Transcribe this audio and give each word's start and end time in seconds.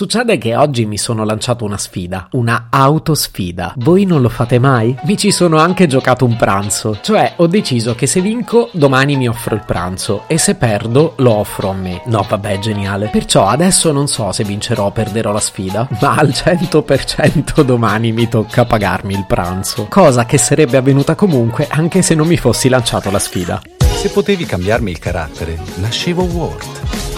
Succede 0.00 0.38
che 0.38 0.56
oggi 0.56 0.86
mi 0.86 0.96
sono 0.96 1.26
lanciato 1.26 1.62
una 1.66 1.76
sfida, 1.76 2.28
una 2.30 2.68
autosfida. 2.70 3.74
Voi 3.76 4.06
non 4.06 4.22
lo 4.22 4.30
fate 4.30 4.58
mai? 4.58 4.96
Mi 5.02 5.18
ci 5.18 5.30
sono 5.30 5.58
anche 5.58 5.86
giocato 5.86 6.24
un 6.24 6.36
pranzo, 6.36 7.00
cioè 7.02 7.34
ho 7.36 7.46
deciso 7.46 7.94
che 7.94 8.06
se 8.06 8.22
vinco 8.22 8.70
domani 8.72 9.16
mi 9.16 9.28
offro 9.28 9.54
il 9.54 9.62
pranzo 9.62 10.22
e 10.26 10.38
se 10.38 10.54
perdo 10.54 11.12
lo 11.16 11.34
offro 11.34 11.68
a 11.68 11.74
me. 11.74 12.00
No, 12.06 12.24
vabbè, 12.26 12.60
geniale. 12.60 13.08
Perciò 13.08 13.46
adesso 13.46 13.92
non 13.92 14.08
so 14.08 14.32
se 14.32 14.42
vincerò 14.42 14.86
o 14.86 14.90
perderò 14.90 15.32
la 15.32 15.38
sfida, 15.38 15.86
ma 16.00 16.14
al 16.14 16.28
100% 16.28 17.60
domani 17.60 18.10
mi 18.12 18.26
tocca 18.26 18.64
pagarmi 18.64 19.12
il 19.12 19.26
pranzo. 19.28 19.84
Cosa 19.90 20.24
che 20.24 20.38
sarebbe 20.38 20.78
avvenuta 20.78 21.14
comunque 21.14 21.66
anche 21.68 22.00
se 22.00 22.14
non 22.14 22.26
mi 22.26 22.38
fossi 22.38 22.70
lanciato 22.70 23.10
la 23.10 23.18
sfida. 23.18 23.60
Se 23.76 24.08
potevi 24.08 24.46
cambiarmi 24.46 24.92
il 24.92 24.98
carattere, 24.98 25.58
nascevo 25.74 26.22
Ward. 26.22 27.09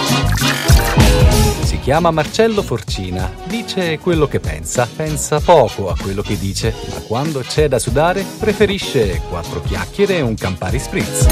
Si 1.72 1.80
chiama 1.80 2.10
Marcello 2.10 2.60
Forcina, 2.60 3.32
dice 3.46 3.98
quello 3.98 4.28
che 4.28 4.40
pensa, 4.40 4.86
pensa 4.94 5.40
poco 5.40 5.88
a 5.88 5.96
quello 5.98 6.20
che 6.20 6.38
dice, 6.38 6.74
ma 6.90 7.00
quando 7.00 7.40
c'è 7.40 7.66
da 7.66 7.78
sudare 7.78 8.22
preferisce 8.38 9.22
quattro 9.30 9.62
chiacchiere 9.62 10.18
e 10.18 10.20
un 10.20 10.34
Campari 10.34 10.78
Spritz. 10.78 11.26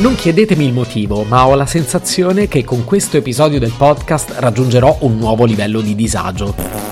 Non 0.00 0.14
chiedetemi 0.16 0.66
il 0.66 0.74
motivo, 0.74 1.22
ma 1.22 1.46
ho 1.46 1.54
la 1.54 1.64
sensazione 1.64 2.46
che 2.46 2.62
con 2.62 2.84
questo 2.84 3.16
episodio 3.16 3.58
del 3.58 3.72
podcast 3.74 4.34
raggiungerò 4.36 4.98
un 5.00 5.16
nuovo 5.16 5.46
livello 5.46 5.80
di 5.80 5.94
disagio. 5.94 6.89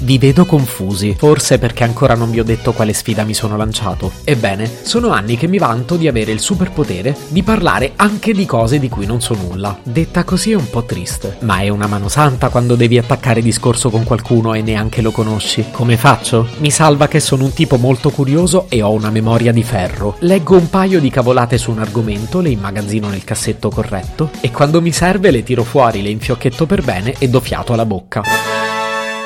Vi 0.00 0.18
vedo 0.18 0.44
confusi, 0.44 1.14
forse 1.16 1.58
perché 1.58 1.82
ancora 1.82 2.14
non 2.14 2.30
vi 2.30 2.38
ho 2.38 2.44
detto 2.44 2.72
quale 2.72 2.92
sfida 2.92 3.24
mi 3.24 3.34
sono 3.34 3.56
lanciato. 3.56 4.12
Ebbene, 4.24 4.70
sono 4.82 5.10
anni 5.10 5.36
che 5.36 5.46
mi 5.46 5.58
vanto 5.58 5.96
di 5.96 6.06
avere 6.06 6.32
il 6.32 6.40
superpotere 6.40 7.16
di 7.28 7.42
parlare 7.42 7.92
anche 7.96 8.32
di 8.32 8.44
cose 8.44 8.78
di 8.78 8.88
cui 8.88 9.06
non 9.06 9.20
so 9.20 9.34
nulla. 9.34 9.78
Detta 9.82 10.24
così 10.24 10.52
è 10.52 10.54
un 10.54 10.68
po' 10.68 10.84
triste, 10.84 11.38
ma 11.40 11.60
è 11.60 11.68
una 11.68 11.86
mano 11.86 12.08
santa 12.08 12.50
quando 12.50 12.76
devi 12.76 12.98
attaccare 12.98 13.40
discorso 13.40 13.90
con 13.90 14.04
qualcuno 14.04 14.54
e 14.54 14.62
neanche 14.62 15.00
lo 15.00 15.10
conosci. 15.10 15.64
Come 15.70 15.96
faccio? 15.96 16.46
Mi 16.58 16.70
salva 16.70 17.08
che 17.08 17.20
sono 17.20 17.44
un 17.44 17.52
tipo 17.52 17.76
molto 17.76 18.10
curioso 18.10 18.66
e 18.68 18.82
ho 18.82 18.92
una 18.92 19.10
memoria 19.10 19.52
di 19.52 19.62
ferro. 19.62 20.16
Leggo 20.20 20.56
un 20.56 20.68
paio 20.68 21.00
di 21.00 21.10
cavolate 21.10 21.56
su 21.58 21.70
un 21.70 21.80
argomento, 21.80 22.40
le 22.40 22.50
immagazzino 22.50 23.08
nel 23.08 23.24
cassetto 23.24 23.70
corretto 23.70 24.30
e 24.40 24.50
quando 24.50 24.82
mi 24.82 24.92
serve 24.92 25.30
le 25.30 25.42
tiro 25.42 25.64
fuori, 25.64 26.02
le 26.02 26.10
infiocchetto 26.10 26.66
per 26.66 26.82
bene 26.82 27.14
e 27.18 27.28
do 27.28 27.40
fiato 27.40 27.72
alla 27.72 27.86
bocca. 27.86 28.55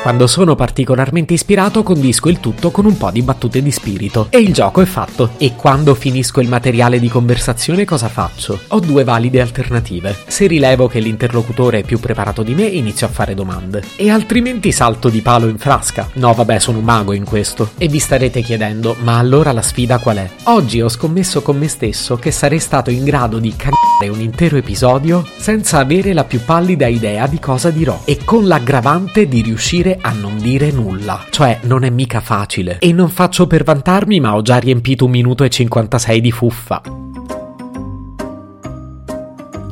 Quando 0.02 0.26
sono 0.26 0.54
particolarmente 0.54 1.34
ispirato 1.34 1.82
condisco 1.82 2.30
il 2.30 2.40
tutto 2.40 2.70
con 2.70 2.86
un 2.86 2.96
po' 2.96 3.10
di 3.10 3.20
battute 3.20 3.60
di 3.60 3.70
spirito 3.70 4.28
e 4.30 4.38
il 4.38 4.54
gioco 4.54 4.80
è 4.80 4.86
fatto. 4.86 5.32
E 5.36 5.54
quando 5.56 5.94
finisco 5.94 6.40
il 6.40 6.48
materiale 6.48 6.98
di 6.98 7.08
conversazione 7.08 7.84
cosa 7.84 8.08
faccio? 8.08 8.60
Ho 8.68 8.80
due 8.80 9.04
valide 9.04 9.42
alternative. 9.42 10.16
Se 10.26 10.46
rilevo 10.46 10.88
che 10.88 11.00
l'interlocutore 11.00 11.80
è 11.80 11.82
più 11.82 12.00
preparato 12.00 12.42
di 12.42 12.54
me 12.54 12.62
inizio 12.62 13.08
a 13.08 13.10
fare 13.10 13.34
domande 13.34 13.82
e 13.96 14.08
altrimenti 14.08 14.72
salto 14.72 15.10
di 15.10 15.20
palo 15.20 15.48
in 15.48 15.58
frasca. 15.58 16.08
No 16.14 16.32
vabbè 16.32 16.58
sono 16.58 16.78
un 16.78 16.84
mago 16.84 17.12
in 17.12 17.26
questo. 17.26 17.72
E 17.76 17.86
vi 17.88 17.98
starete 17.98 18.40
chiedendo 18.40 18.96
ma 19.02 19.18
allora 19.18 19.52
la 19.52 19.62
sfida 19.62 19.98
qual 19.98 20.16
è? 20.16 20.30
Oggi 20.44 20.80
ho 20.80 20.88
scommesso 20.88 21.42
con 21.42 21.58
me 21.58 21.68
stesso 21.68 22.16
che 22.16 22.30
sarei 22.30 22.58
stato 22.58 22.88
in 22.88 23.04
grado 23.04 23.38
di 23.38 23.54
cagare 23.54 24.08
un 24.08 24.20
intero 24.20 24.56
episodio 24.56 25.26
senza 25.36 25.78
avere 25.78 26.14
la 26.14 26.24
più 26.24 26.42
pallida 26.42 26.86
idea 26.86 27.26
di 27.26 27.38
cosa 27.38 27.68
dirò 27.68 28.00
e 28.06 28.24
con 28.24 28.46
l'aggravante 28.46 29.28
di 29.28 29.42
riuscire 29.42 29.88
riuscire 29.90 29.98
a 30.00 30.12
non 30.12 30.38
dire 30.38 30.70
nulla. 30.70 31.24
Cioè, 31.30 31.60
non 31.62 31.84
è 31.84 31.90
mica 31.90 32.20
facile. 32.20 32.78
E 32.78 32.92
non 32.92 33.08
faccio 33.08 33.46
per 33.46 33.64
vantarmi, 33.64 34.20
ma 34.20 34.36
ho 34.36 34.42
già 34.42 34.58
riempito 34.58 35.06
un 35.06 35.10
minuto 35.10 35.44
e 35.44 35.50
56 35.50 36.20
di 36.20 36.30
fuffa. 36.30 37.09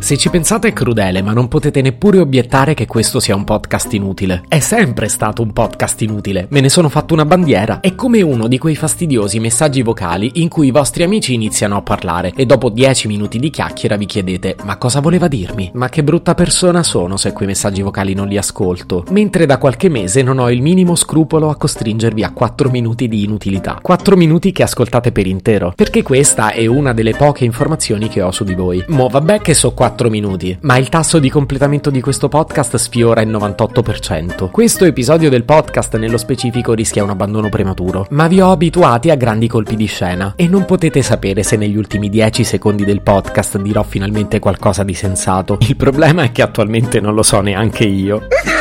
Se 0.08 0.16
ci 0.16 0.30
pensate 0.30 0.68
è 0.68 0.72
crudele, 0.72 1.20
ma 1.20 1.34
non 1.34 1.48
potete 1.48 1.82
neppure 1.82 2.18
obiettare 2.18 2.72
che 2.72 2.86
questo 2.86 3.20
sia 3.20 3.36
un 3.36 3.44
podcast 3.44 3.92
inutile. 3.92 4.42
È 4.48 4.58
sempre 4.58 5.06
stato 5.06 5.42
un 5.42 5.52
podcast 5.52 6.00
inutile, 6.00 6.46
me 6.48 6.60
ne 6.60 6.70
sono 6.70 6.88
fatto 6.88 7.12
una 7.12 7.26
bandiera. 7.26 7.80
È 7.80 7.94
come 7.94 8.22
uno 8.22 8.48
di 8.48 8.56
quei 8.56 8.74
fastidiosi 8.74 9.38
messaggi 9.38 9.82
vocali 9.82 10.30
in 10.36 10.48
cui 10.48 10.68
i 10.68 10.70
vostri 10.70 11.02
amici 11.02 11.34
iniziano 11.34 11.76
a 11.76 11.82
parlare 11.82 12.32
e 12.34 12.46
dopo 12.46 12.70
10 12.70 13.06
minuti 13.06 13.38
di 13.38 13.50
chiacchiera 13.50 13.96
vi 13.96 14.06
chiedete 14.06 14.56
ma 14.64 14.78
cosa 14.78 15.00
voleva 15.00 15.28
dirmi? 15.28 15.70
Ma 15.74 15.90
che 15.90 16.02
brutta 16.02 16.34
persona 16.34 16.82
sono 16.82 17.18
se 17.18 17.32
quei 17.32 17.46
messaggi 17.46 17.82
vocali 17.82 18.14
non 18.14 18.28
li 18.28 18.38
ascolto. 18.38 19.04
Mentre 19.10 19.44
da 19.44 19.58
qualche 19.58 19.90
mese 19.90 20.22
non 20.22 20.38
ho 20.38 20.50
il 20.50 20.62
minimo 20.62 20.94
scrupolo 20.94 21.50
a 21.50 21.56
costringervi 21.56 22.22
a 22.22 22.32
4 22.32 22.70
minuti 22.70 23.08
di 23.08 23.24
inutilità. 23.24 23.78
4 23.82 24.16
minuti 24.16 24.52
che 24.52 24.62
ascoltate 24.62 25.12
per 25.12 25.26
intero. 25.26 25.74
Perché 25.76 26.02
questa 26.02 26.52
è 26.52 26.64
una 26.64 26.94
delle 26.94 27.12
poche 27.12 27.44
informazioni 27.44 28.08
che 28.08 28.22
ho 28.22 28.30
su 28.30 28.44
di 28.44 28.54
voi. 28.54 28.82
Mo 28.88 29.08
vabbè 29.08 29.42
che 29.42 29.52
so 29.52 29.72
4 29.72 29.96
4 29.98 30.10
minuti, 30.10 30.56
ma 30.60 30.76
il 30.76 30.88
tasso 30.88 31.18
di 31.18 31.28
completamento 31.28 31.90
di 31.90 32.00
questo 32.00 32.28
podcast 32.28 32.76
sfiora 32.76 33.20
il 33.20 33.30
98%. 33.30 34.48
Questo 34.48 34.84
episodio 34.84 35.28
del 35.28 35.42
podcast 35.42 35.96
nello 35.96 36.18
specifico 36.18 36.72
rischia 36.72 37.02
un 37.02 37.10
abbandono 37.10 37.48
prematuro, 37.48 38.06
ma 38.10 38.28
vi 38.28 38.40
ho 38.40 38.52
abituati 38.52 39.10
a 39.10 39.16
grandi 39.16 39.48
colpi 39.48 39.74
di 39.74 39.86
scena 39.86 40.34
e 40.36 40.46
non 40.46 40.64
potete 40.66 41.02
sapere 41.02 41.42
se 41.42 41.56
negli 41.56 41.76
ultimi 41.76 42.08
10 42.08 42.44
secondi 42.44 42.84
del 42.84 43.02
podcast 43.02 43.58
dirò 43.58 43.82
finalmente 43.82 44.38
qualcosa 44.38 44.84
di 44.84 44.94
sensato. 44.94 45.58
Il 45.62 45.74
problema 45.74 46.22
è 46.22 46.30
che 46.30 46.42
attualmente 46.42 47.00
non 47.00 47.14
lo 47.14 47.24
so 47.24 47.40
neanche 47.40 47.82
io. 47.82 48.28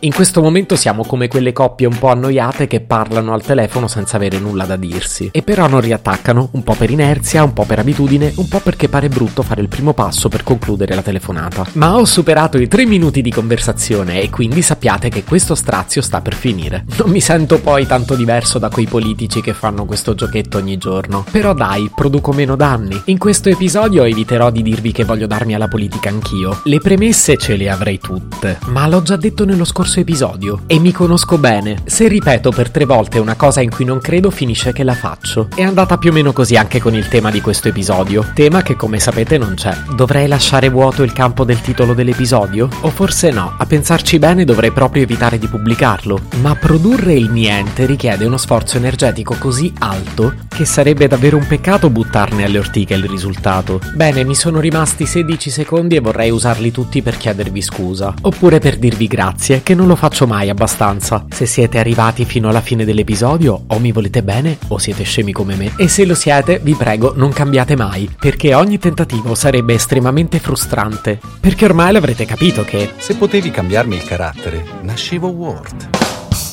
In 0.00 0.12
questo 0.12 0.42
momento 0.42 0.76
siamo 0.76 1.06
come 1.06 1.26
quelle 1.26 1.54
coppie 1.54 1.86
un 1.86 1.96
po' 1.98 2.08
annoiate 2.08 2.66
che 2.66 2.82
parlano 2.82 3.32
al 3.32 3.40
telefono 3.40 3.88
senza 3.88 4.16
avere 4.16 4.38
nulla 4.38 4.66
da 4.66 4.76
dirsi. 4.76 5.30
E 5.32 5.40
però 5.40 5.68
non 5.68 5.80
riattaccano, 5.80 6.50
un 6.52 6.62
po' 6.62 6.74
per 6.74 6.90
inerzia, 6.90 7.42
un 7.42 7.54
po' 7.54 7.64
per 7.64 7.78
abitudine, 7.78 8.30
un 8.36 8.46
po' 8.46 8.60
perché 8.60 8.90
pare 8.90 9.08
brutto 9.08 9.40
fare 9.40 9.62
il 9.62 9.68
primo 9.68 9.94
passo 9.94 10.28
per 10.28 10.42
concludere 10.42 10.94
la 10.94 11.00
telefonata. 11.00 11.64
Ma 11.72 11.96
ho 11.96 12.04
superato 12.04 12.58
i 12.58 12.68
3 12.68 12.84
minuti 12.84 13.22
di 13.22 13.30
conversazione 13.30 14.20
e 14.20 14.28
quindi 14.28 14.60
sappiate 14.60 15.08
che 15.08 15.24
questo 15.24 15.54
strazio 15.54 16.02
sta 16.02 16.20
per 16.20 16.34
finire. 16.34 16.84
Non 16.98 17.08
mi 17.08 17.22
sento 17.22 17.58
poi 17.58 17.86
tanto 17.86 18.16
diverso 18.16 18.58
da 18.58 18.68
quei 18.68 18.86
politici 18.86 19.40
che 19.40 19.54
fanno 19.54 19.86
questo 19.86 20.14
giochetto 20.14 20.58
ogni 20.58 20.76
giorno. 20.76 21.24
Però 21.30 21.54
dai, 21.54 21.90
produco 21.94 22.32
meno 22.32 22.54
danni. 22.54 23.00
In 23.06 23.16
questo 23.16 23.48
episodio 23.48 24.04
eviterò 24.04 24.50
di 24.50 24.60
dirvi 24.60 24.92
che 24.92 25.04
voglio 25.04 25.26
darmi 25.26 25.54
alla 25.54 25.68
politica 25.68 26.10
anch'io. 26.10 26.60
Le 26.64 26.80
premesse 26.80 27.38
ce 27.38 27.56
le 27.56 27.70
avrei 27.70 27.98
tutte, 27.98 28.58
ma 28.66 28.86
l'ho 28.86 29.00
già 29.00 29.16
detto 29.16 29.46
nello 29.46 29.64
scorso 29.64 29.84
scorso 29.86 30.00
episodio 30.00 30.62
e 30.66 30.80
mi 30.80 30.90
conosco 30.90 31.38
bene. 31.38 31.82
Se 31.84 32.08
ripeto 32.08 32.50
per 32.50 32.70
tre 32.70 32.84
volte 32.84 33.20
una 33.20 33.36
cosa 33.36 33.60
in 33.60 33.70
cui 33.70 33.84
non 33.84 34.00
credo, 34.00 34.30
finisce 34.30 34.72
che 34.72 34.82
la 34.82 34.94
faccio. 34.94 35.48
È 35.54 35.62
andata 35.62 35.96
più 35.96 36.10
o 36.10 36.12
meno 36.12 36.32
così 36.32 36.56
anche 36.56 36.80
con 36.80 36.94
il 36.94 37.06
tema 37.06 37.30
di 37.30 37.40
questo 37.40 37.68
episodio. 37.68 38.26
Tema 38.34 38.62
che 38.62 38.74
come 38.74 38.98
sapete 38.98 39.38
non 39.38 39.54
c'è. 39.54 39.76
Dovrei 39.94 40.26
lasciare 40.26 40.70
vuoto 40.70 41.04
il 41.04 41.12
campo 41.12 41.44
del 41.44 41.60
titolo 41.60 41.94
dell'episodio? 41.94 42.68
O 42.80 42.90
forse 42.90 43.30
no, 43.30 43.54
a 43.56 43.64
pensarci 43.64 44.18
bene 44.18 44.44
dovrei 44.44 44.72
proprio 44.72 45.04
evitare 45.04 45.38
di 45.38 45.46
pubblicarlo. 45.46 46.22
Ma 46.40 46.56
produrre 46.56 47.14
il 47.14 47.30
niente 47.30 47.86
richiede 47.86 48.24
uno 48.24 48.38
sforzo 48.38 48.78
energetico 48.78 49.36
così 49.38 49.72
alto 49.78 50.34
che 50.48 50.64
sarebbe 50.64 51.06
davvero 51.06 51.36
un 51.36 51.46
peccato 51.46 51.90
buttarne 51.90 52.44
alle 52.44 52.58
ortiche 52.58 52.94
il 52.94 53.04
risultato. 53.04 53.80
Bene, 53.94 54.24
mi 54.24 54.34
sono 54.34 54.58
rimasti 54.58 55.06
16 55.06 55.50
secondi 55.50 55.94
e 55.94 56.00
vorrei 56.00 56.30
usarli 56.30 56.72
tutti 56.72 57.02
per 57.02 57.16
chiedervi 57.16 57.60
scusa. 57.60 58.14
Oppure 58.22 58.58
per 58.58 58.78
dirvi 58.78 59.06
grazie, 59.06 59.62
che 59.62 59.74
non 59.76 59.86
lo 59.86 59.94
faccio 59.94 60.26
mai 60.26 60.48
abbastanza. 60.48 61.26
Se 61.30 61.46
siete 61.46 61.78
arrivati 61.78 62.24
fino 62.24 62.48
alla 62.48 62.60
fine 62.60 62.84
dell'episodio, 62.84 63.64
o 63.68 63.78
mi 63.78 63.92
volete 63.92 64.24
bene, 64.24 64.58
o 64.68 64.78
siete 64.78 65.04
scemi 65.04 65.30
come 65.30 65.54
me. 65.54 65.72
E 65.76 65.86
se 65.86 66.04
lo 66.04 66.14
siete, 66.14 66.58
vi 66.58 66.74
prego, 66.74 67.12
non 67.14 67.30
cambiate 67.30 67.76
mai, 67.76 68.10
perché 68.18 68.54
ogni 68.54 68.78
tentativo 68.78 69.36
sarebbe 69.36 69.74
estremamente 69.74 70.40
frustrante. 70.40 71.20
Perché 71.38 71.66
ormai 71.66 71.92
l'avrete 71.92 72.24
capito 72.24 72.64
che... 72.64 72.90
Se 72.96 73.14
potevi 73.14 73.50
cambiarmi 73.52 73.94
il 73.94 74.04
carattere, 74.04 74.64
nascevo 74.82 75.28
Ward. 75.28 75.88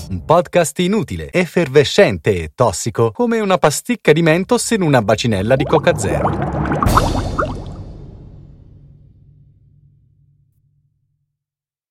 Un 0.10 0.26
podcast 0.26 0.78
inutile, 0.80 1.32
effervescente 1.32 2.44
e 2.44 2.52
tossico, 2.54 3.12
come 3.12 3.40
una 3.40 3.58
pasticca 3.58 4.12
di 4.12 4.22
mentos 4.22 4.70
in 4.72 4.84
una 4.84 5.02
bacinella 5.02 5.56
di 5.56 5.64
Coca 5.64 5.98
Zero. 5.98 6.63